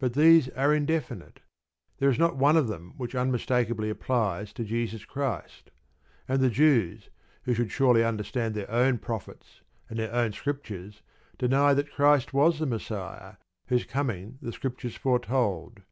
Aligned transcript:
But 0.00 0.14
these 0.14 0.48
are 0.48 0.74
indefinite. 0.74 1.38
There 1.98 2.10
is 2.10 2.18
not 2.18 2.34
one 2.34 2.56
of 2.56 2.66
them 2.66 2.94
which 2.96 3.14
unmistakably 3.14 3.90
applies 3.90 4.52
to 4.54 4.64
Jesus 4.64 5.04
Christ; 5.04 5.70
and 6.26 6.40
the 6.42 6.50
Jews, 6.50 7.10
who 7.44 7.54
should 7.54 7.70
surely 7.70 8.02
understand 8.04 8.56
their 8.56 8.68
own 8.68 8.98
prophets 8.98 9.60
and 9.88 10.00
their 10.00 10.12
own 10.12 10.32
Scriptures, 10.32 11.02
deny 11.38 11.74
that 11.74 11.92
Christ 11.92 12.34
was 12.34 12.58
the 12.58 12.66
Messiah 12.66 13.36
whose 13.68 13.84
coming 13.84 14.36
the 14.42 14.50
Scriptures 14.50 14.96
foretold. 14.96 15.82